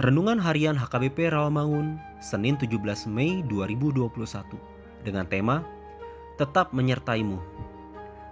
[0.00, 4.08] Renungan Harian HKBP Rawamangun, Senin 17 Mei 2021
[5.04, 5.60] dengan tema
[6.40, 7.36] Tetap Menyertaimu.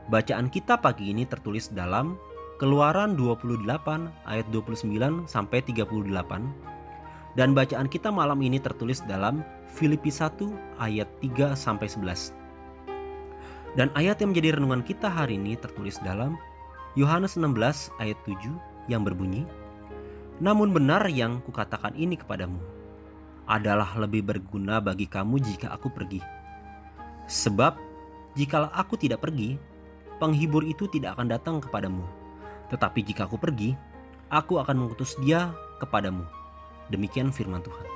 [0.09, 2.17] Bacaan kita pagi ini tertulis dalam
[2.57, 3.69] Keluaran 28
[4.25, 6.09] ayat 29 sampai 38
[7.37, 10.41] dan bacaan kita malam ini tertulis dalam Filipi 1
[10.81, 12.33] ayat 3 sampai 11.
[13.77, 16.41] Dan ayat yang menjadi renungan kita hari ini tertulis dalam
[16.97, 18.57] Yohanes 16 ayat 7
[18.89, 19.45] yang berbunyi
[20.39, 22.63] namun benar yang kukatakan ini kepadamu
[23.49, 26.21] adalah lebih berguna bagi kamu jika aku pergi.
[27.27, 27.75] Sebab
[28.37, 29.57] jikalau aku tidak pergi,
[30.21, 32.05] penghibur itu tidak akan datang kepadamu.
[32.69, 33.73] Tetapi jika aku pergi,
[34.29, 36.23] aku akan mengutus dia kepadamu.
[36.93, 37.87] Demikian firman Tuhan.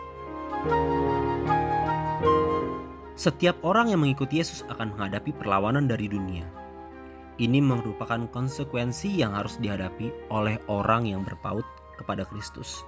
[3.13, 6.49] Setiap orang yang mengikuti Yesus akan menghadapi perlawanan dari dunia.
[7.37, 11.65] Ini merupakan konsekuensi yang harus dihadapi oleh orang yang berpaut
[12.03, 12.83] kepada Kristus.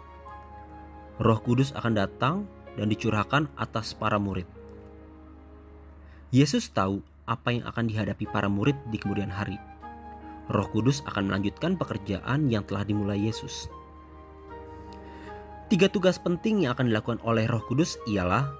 [1.23, 2.37] Roh Kudus akan datang
[2.75, 4.51] dan dicurahkan atas para murid.
[6.35, 9.57] Yesus tahu apa yang akan dihadapi para murid di kemudian hari.
[10.51, 13.71] Roh Kudus akan melanjutkan pekerjaan yang telah dimulai Yesus.
[15.71, 18.53] Tiga tugas penting yang akan dilakukan oleh Roh Kudus ialah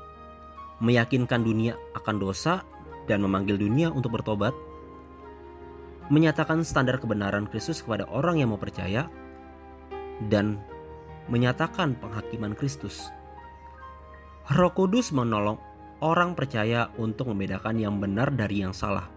[0.81, 2.65] meyakinkan dunia akan dosa
[3.05, 4.57] dan memanggil dunia untuk bertobat,
[6.09, 9.13] menyatakan standar kebenaran Kristus kepada orang yang mau percaya,
[10.29, 10.61] dan
[11.29, 13.09] menyatakan penghakiman Kristus.
[14.53, 15.57] Roh Kudus menolong
[16.05, 19.09] orang percaya untuk membedakan yang benar dari yang salah.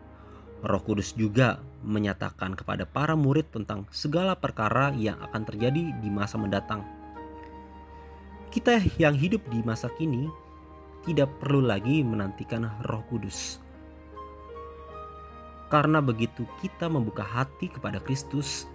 [0.63, 6.39] Roh Kudus juga menyatakan kepada para murid tentang segala perkara yang akan terjadi di masa
[6.39, 6.81] mendatang.
[8.49, 10.31] Kita yang hidup di masa kini
[11.05, 13.59] tidak perlu lagi menantikan Roh Kudus.
[15.67, 18.65] Karena begitu kita membuka hati kepada Kristus,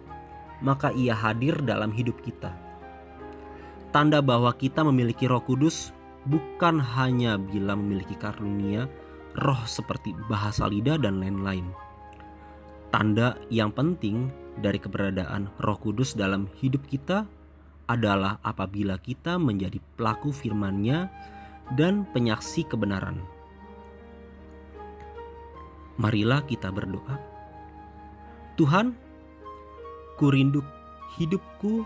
[0.62, 2.54] maka ia hadir dalam hidup kita.
[3.92, 5.92] Tanda bahwa kita memiliki Roh Kudus
[6.24, 8.88] bukan hanya bila memiliki karunia
[9.36, 11.66] roh seperti bahasa lidah dan lain-lain.
[12.92, 14.28] Tanda yang penting
[14.60, 17.24] dari keberadaan Roh Kudus dalam hidup kita
[17.88, 21.08] adalah apabila kita menjadi pelaku firman-Nya
[21.72, 23.20] dan penyaksi kebenaran.
[25.96, 27.16] Marilah kita berdoa.
[28.60, 28.92] Tuhan,
[30.22, 30.62] Kurinduk
[31.18, 31.82] hidupku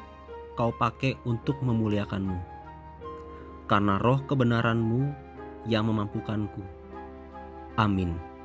[0.61, 2.37] kau pakai untuk memuliakanmu.
[3.65, 5.09] Karena roh kebenaranmu
[5.65, 6.61] yang memampukanku.
[7.81, 8.36] Amin.